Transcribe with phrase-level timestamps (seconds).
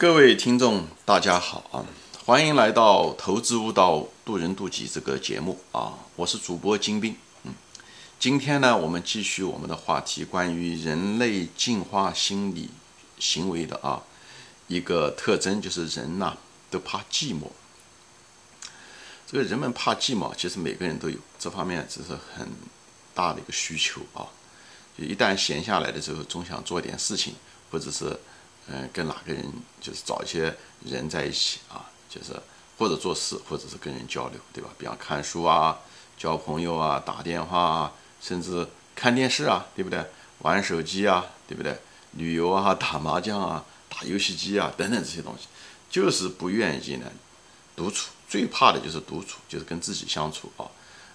[0.00, 1.84] 各位听众，大家好啊！
[2.24, 5.98] 欢迎来到《投资悟道，渡人渡己》这个节目啊！
[6.14, 7.16] 我是主播金兵。
[7.42, 7.52] 嗯，
[8.16, 12.70] 今天呢，我们继续我们的话题，关于人类进化心理
[13.18, 14.00] 行为的啊
[14.68, 16.36] 一个特征，就是人呐
[16.70, 17.48] 都怕寂寞。
[19.26, 22.48] 这个人们怕寂寞，其实每个人都有这方面，只是很
[23.12, 24.30] 大的一个需求啊。
[24.96, 27.34] 就一旦闲下来的时候，总想做点事情，
[27.72, 28.16] 或者是。
[28.70, 29.44] 嗯，跟哪个人
[29.80, 30.54] 就是找一些
[30.84, 32.32] 人在一起啊，就是
[32.76, 34.70] 或者做事，或者是跟人交流，对吧？
[34.78, 35.78] 比方看书啊，
[36.16, 40.04] 交朋友啊，打电话啊，甚至看电视啊，对不对？
[40.40, 41.76] 玩手机啊，对不对？
[42.12, 45.46] 旅游啊，打麻将啊，打游戏机啊，等等这些东西，
[45.90, 47.06] 就是不愿意呢
[47.74, 48.10] 独处。
[48.28, 50.68] 最怕的就是独处，就是跟自己相处啊，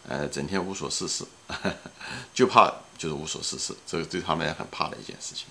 [0.07, 1.23] 呃，整天无所事事，
[2.33, 5.45] 就怕就是无所事事，这个对他们也很怕的一件事情。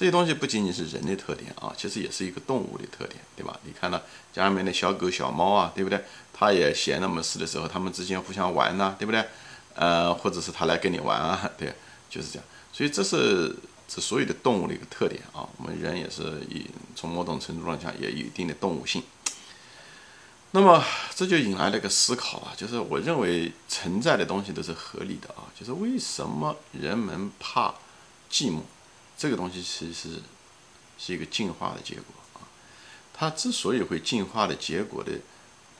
[0.00, 3.60] 这些东西不仅仅是人的特点啊，其实也是一个动物的特点，对吧？
[3.64, 4.00] 你看到
[4.32, 6.02] 家里面的小狗、小猫啊，对不对？
[6.32, 9.22] 它也闲那么事的时候，它们之间互相玩呐，对不对？
[9.74, 11.74] 呃，或者是它来跟你玩啊， 对，
[12.08, 12.44] 就是这样。
[12.72, 13.54] 所以这是
[13.86, 15.46] 这所有的动物的一个特点啊。
[15.58, 16.64] 我们人也是以
[16.96, 19.02] 从某种程度上讲也有一定的动物性。
[20.52, 20.82] 那么
[21.14, 27.74] 这就引来了一个思考啊，就是我认为存在的东西都是合理的啊，就是为什么人们怕
[28.30, 28.60] 寂寞？
[29.20, 30.22] 这个东西其实
[30.98, 32.48] 是一个进化的结果啊，
[33.12, 35.12] 它之所以会进化的结果的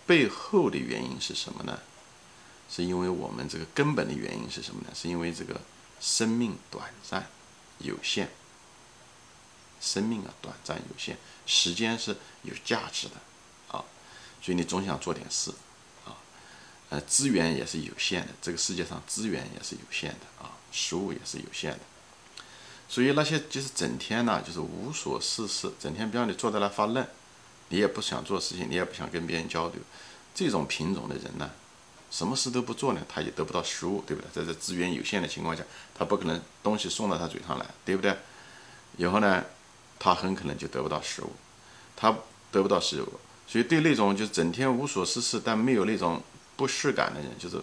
[0.07, 1.81] 背后的原因是什么呢？
[2.69, 4.91] 是因为我们这个根本的原因是什么呢？
[4.95, 5.59] 是因为这个
[6.03, 7.31] 生命短暂
[7.79, 8.29] 有限，
[9.81, 13.15] 生命啊短暂有限，时间是有价值的
[13.69, 13.83] 啊，
[14.43, 15.51] 所以你总想做点事
[16.05, 16.13] 啊，
[16.91, 21.81] 呃，资源也是有限的，这个世界上资源也是有限的啊，食物也是有限的。
[22.91, 27.07] 所以那些就是整天呢，就是无所事事，整天比方你坐在那发愣，
[27.69, 29.77] 你也不想做事情，你也不想跟别人交流，
[30.35, 31.49] 这种品种的人呢，
[32.11, 34.29] 什么事都不做呢，他也得不到食物，对不对？
[34.33, 35.63] 在这资源有限的情况下，
[35.95, 38.17] 他不可能东西送到他嘴上来，对不对？
[38.97, 39.45] 以后呢，
[40.01, 41.31] 他很可能就得不到食物，
[41.95, 42.13] 他
[42.51, 43.13] 得不到食物，
[43.47, 46.21] 所以对那种就整天无所事事但没有那种
[46.57, 47.63] 不适感的人，就是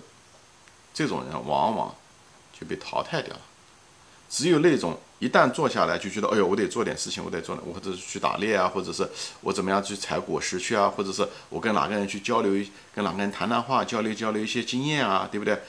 [0.93, 1.93] 这种人往往
[2.57, 3.41] 就被淘汰掉了。
[4.29, 9.07] 只有那种一旦坐下来就觉得，哎呦，我得做点事情，我得做，我或者是去打猎啊，或者是
[9.41, 12.53] 我怎么样去采果实去啊，或者是我跟哪个人去交流，
[12.93, 15.59] 跟哪个人谈谈话，交流交流一些经验啊，对不对？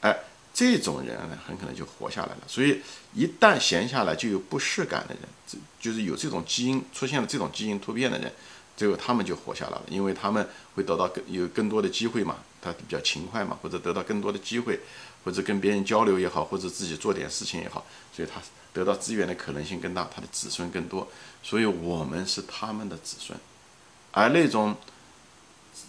[0.00, 0.16] 哎，
[0.54, 2.38] 这种人呢，很可能就活下来了。
[2.46, 2.80] 所以
[3.12, 8.32] 一旦闲下来就有不适感的人，这就是有这种基因出现了这种基因突变的人，
[8.74, 14.80] 最后他们就活下来了，因为他们会得到更有更多的机会嘛，他比较勤快嘛，或者得到更多的机会。
[15.24, 18.40] 或者跟别人交流也好，或者自己做点事情也好，所以他
[18.72, 21.08] 得到资源的可能性更大，他的子孙更多，
[21.42, 23.38] 所以我们是他们的子孙。
[24.12, 24.76] 而那种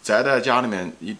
[0.01, 1.15] 宅在家里面，一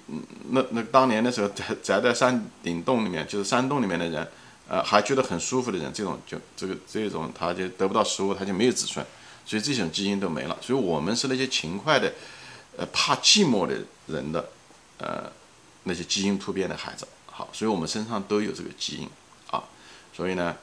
[0.50, 4.28] 那那当年的时候宅宅在山顶洞里面，就是山洞里面的人，
[4.68, 9.06] 呃，还觉得很舒服的人，这种就这个这种他就得不到食物，他就没有子孙，
[9.46, 10.58] 所以这种基因都没了。
[10.62, 12.14] 所以我们是那些勤快的，
[12.78, 13.76] 呃，怕寂寞的
[14.08, 14.50] 人的，
[14.98, 15.32] 呃，
[15.84, 17.08] 那些基因突变的孩子。
[17.38, 19.10] 好，所以我们身上都有这个基因
[19.52, 19.62] 啊，
[20.14, 20.56] 所以呢，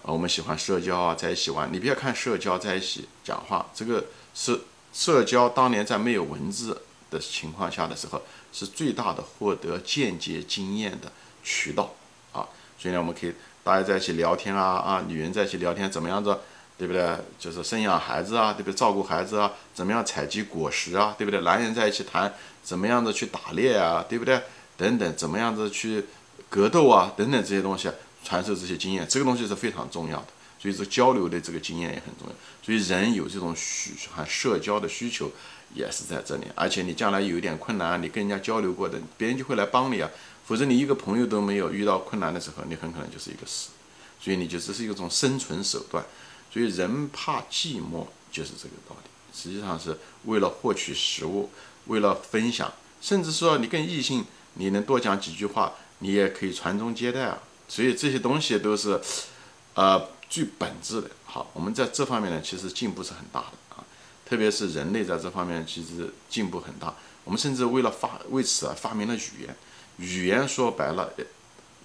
[0.00, 1.70] 我们喜欢社交啊，在一起玩。
[1.70, 4.58] 你不要看社交在一起讲话，这个是
[4.90, 6.80] 社交当年在没有文字
[7.10, 8.22] 的情况下的时候，
[8.54, 11.92] 是最大的获得间接经验的渠道
[12.32, 12.48] 啊。
[12.78, 16.34] 所以呢，我们可以大家在一起聊天啊啊，女人在一起聊天怎么样子，
[16.78, 17.18] 对不对？
[17.38, 18.74] 就是生养孩子啊，对不对？
[18.74, 21.42] 照顾孩子啊，怎么样采集果实啊，对不对？
[21.42, 22.32] 男人在一起谈
[22.62, 24.40] 怎么样子去打猎啊，对不对？
[24.76, 26.04] 等等，怎么样子去
[26.48, 27.12] 格斗啊？
[27.16, 27.90] 等等这些东西，
[28.24, 30.26] 传授这些经验，这个东西是非常重要的。
[30.58, 32.34] 所以这交流的这个经验也很重要。
[32.62, 35.30] 所以人有这种需和社交的需求
[35.74, 36.46] 也是在这里。
[36.54, 40.10] 而且你将来有一点困难，你跟人家交流过的，别人就会来帮你啊。
[40.46, 43.70] 否则你一个朋友都没有，遇到困难的时候，你很可能就是一个死。
[44.18, 46.02] 所以你就这是一种生存手段。
[46.50, 49.10] 所以人怕寂寞就是这个道理。
[49.34, 51.50] 实际上是为了获取食物，
[51.88, 52.72] 为了分享，
[53.02, 54.24] 甚至说你跟异性。
[54.54, 57.38] 你能多讲几句话，你也可以传宗接代啊。
[57.66, 59.00] 所以这些东西都是，
[59.74, 61.10] 呃，最本质的。
[61.24, 63.84] 好，我们在这方面呢，其实进步是很大的啊。
[64.26, 66.94] 特别是人类在这方面其实进步很大。
[67.24, 69.56] 我们甚至为了发为此而发明了语言。
[69.96, 71.10] 语言说白了，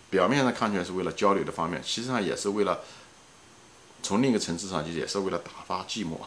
[0.10, 2.82] 表面上看起来是为了交流的方面，实际上也是为了
[4.04, 6.18] 从另一个层次上就也是为了打发寂寞，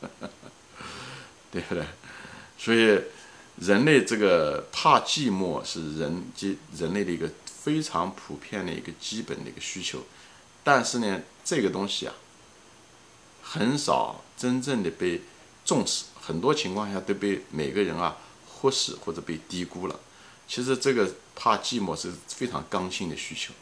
[1.50, 1.84] 对不对？
[2.56, 3.00] 所以。
[3.56, 10.00] 人类这个怕寂寞是人及人类的一个非常普遍的一个基本的一个需求，
[10.64, 12.14] 但是呢，这个东西啊，
[13.42, 15.22] 很少真正的被
[15.64, 18.16] 重视，很多情况下都被每个人啊
[18.48, 20.00] 忽视或者被低估了。
[20.48, 23.52] 其实这个怕寂寞是非常刚性的需求。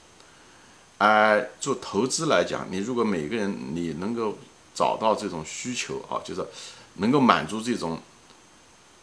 [0.99, 4.39] 而做投资来讲，你如果每个人你能够
[4.75, 6.47] 找到这种需求啊，就是
[6.95, 8.01] 能够满足这种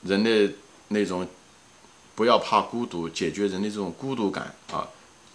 [0.03, 0.53] 人的
[0.89, 1.27] 那种
[2.15, 4.87] 不要怕孤独，解决人的这种孤独感啊，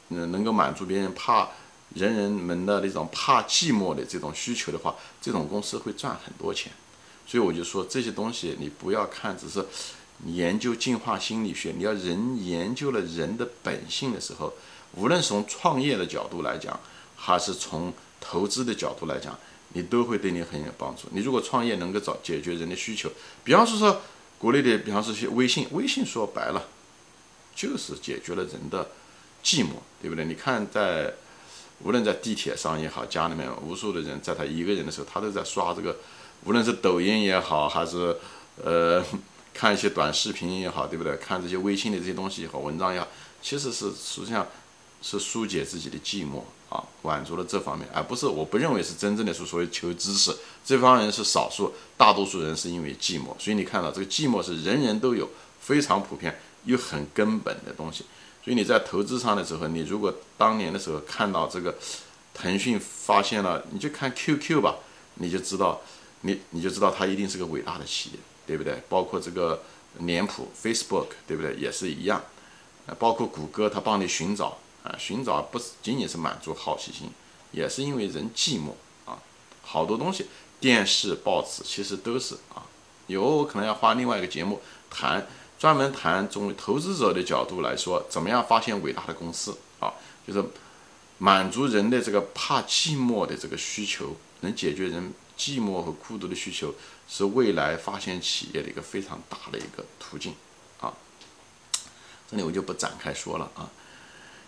[0.08, 1.48] 嗯，能够满足别人怕
[1.94, 6.72] 人人们的那种怕寂寞的这种需求的话，这种公司会赚很多钱。
[7.26, 9.64] 所以我就说这些东西你不要看，只是
[10.26, 14.52] 研究进化心理学，你要人研究了人的本性的时候。
[14.94, 16.78] 无论从创业的角度来讲，
[17.16, 17.90] 还是从
[18.20, 19.38] 投资的角度来讲，
[19.72, 21.08] 你都会对你很有帮助。
[21.12, 23.10] 你如果创业能够找解决人的需求，
[23.42, 24.02] 比方说说
[24.42, 26.66] 国内的，比方说些微信，微信说白了
[27.54, 28.90] 就是解决了人的
[29.44, 30.24] 寂寞，对不对？
[30.24, 31.14] 你看在
[31.84, 35.96] 无论在地铁上也好，家里面无数的人在他一个人的时候，他都在刷这个，
[36.42, 38.16] 无论是抖音也好，还是
[38.60, 39.00] 呃
[39.54, 41.16] 看一些短视频也好，对不对？
[41.18, 43.06] 看这些微信的这些东西也好，文章也好，
[43.40, 44.44] 其实是实际上。
[45.04, 50.34] 是疏解自己的寂寞啊，满足了这方面，而不是我不认为是真正的是所谓求知识，
[50.64, 53.26] 这方人是少数，大多数人是因为寂寞。
[53.38, 55.28] 所以你看到这个寂寞是人人都有，
[55.60, 58.06] 非常普遍又很根本的东西。
[58.42, 61.74] 所以你在投资上的时候，你如果当年的时候看到这个
[62.32, 64.76] 腾讯发现了，你就看 QQ 吧，
[65.16, 65.78] 你就知道
[66.22, 68.82] 你你就知道它一定是个伟大的企业，对不对？
[68.88, 69.62] 包括这个
[69.98, 71.54] 脸谱 Facebook，对不对？
[71.56, 72.24] 也是一样，
[72.98, 74.56] 包括谷歌，它帮你寻找。
[74.82, 77.10] 啊，寻找不仅仅是满足好奇心，
[77.52, 78.72] 也是因为人寂寞
[79.04, 79.18] 啊。
[79.62, 80.26] 好多东西，
[80.60, 82.66] 电视、报纸其实都是啊。
[83.06, 85.26] 有可能要花另外一个节目谈，
[85.58, 89.92] 专门谈从投资者的角度来说，怎么样发现伟大的公司啊？
[90.26, 90.44] 就是
[91.18, 96.74] 满足人的这个怕寂寞的这个需求，能解决人寂寞和孤独的需求，
[97.08, 100.34] 是未来发现企业的一个非常大的一个途径
[100.80, 100.92] 啊。
[102.30, 103.70] 这里我就不展开说了啊。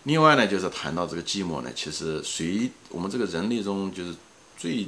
[0.04, 4.14] 另外呢，就是谈到这个寂寞呢，其实谁我们这个人类中就是
[4.56, 4.86] 最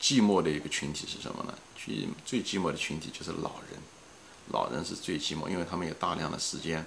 [0.00, 1.54] 寂寞的一个群体是什么呢？
[1.74, 3.80] 最最寂寞的群体就是老人，
[4.50, 6.84] 老人是最寂寞，因为他们有大量的时间，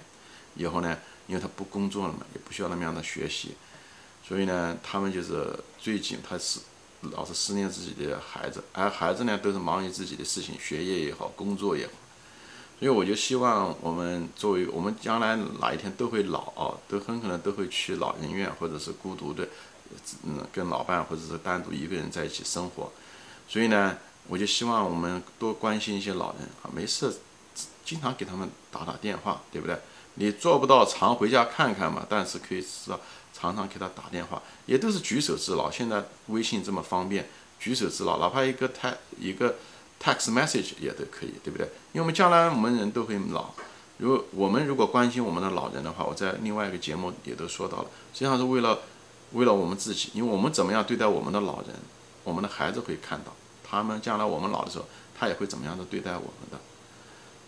[0.54, 0.96] 以后呢，
[1.26, 3.56] 因为他不工作了嘛，也不需要那么样的学习，
[4.26, 6.60] 所以呢，他们就是最近他是
[7.00, 11.92] 老是思念自己的孩子，而孩子呢，都是忙于自己的事情，学业也好，工作也好。
[12.78, 19.48] 所以我就希望我们作为我们将来哪一天都会老啊，都很可能都会去老人院，或者是孤独的，
[20.24, 22.92] 嗯，跟老伴或者是单独一个人在一起生活。
[23.48, 23.96] 所以呢，
[24.28, 27.16] 我就希望我们多关心一些老人啊，没事，
[27.82, 29.78] 经常给他们打打电话，对不对？
[30.16, 32.90] 你做不到常回家看看嘛，但是可以是
[33.32, 35.70] 常常给他打电话，也都是举手之劳。
[35.70, 37.26] 现在微信这么方便，
[37.58, 39.54] 举手之劳，哪怕一个太一个。
[40.02, 41.66] Text message 也都可以，对不对？
[41.92, 43.50] 因为我们将来我们人都会老，
[43.98, 48.80] 如果我们如果关心我们的老人的话，我在另外一个节目也都说到了，实际上是为了
[49.32, 51.70] 为了我们自己，因为我们怎么样对待我们的老人，
[52.22, 53.32] 我们的孩子会看到，
[53.64, 54.84] 他们将来我们老的时候，
[55.18, 56.58] 他也会怎么样的对待我们的。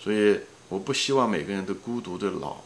[0.00, 2.56] 所以我不希望每个人都孤独的老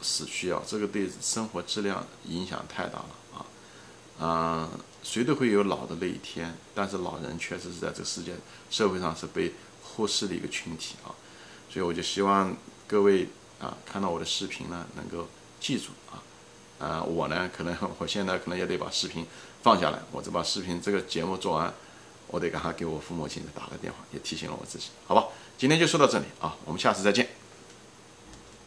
[0.00, 3.06] 死去啊，这个对生活质量影响太大了
[3.36, 3.46] 啊，
[4.20, 4.70] 嗯。
[5.02, 8.32] 谁都会有老的那一天，但是老人确实是在这个世界
[8.70, 9.52] 社会上是被
[9.82, 11.10] 忽视的一个群体啊，
[11.68, 12.54] 所以我就希望
[12.86, 15.26] 各位啊看到我的视频呢，能够
[15.58, 16.22] 记住啊，
[16.78, 19.26] 啊我呢可能我现在可能也得把视频
[19.62, 21.72] 放下来，我这把视频这个节目做完，
[22.28, 27.39] 我得赶快给我父母亲打个电话，也提醒了我自己，好吧，今天就说到这里啊，我们下次再见。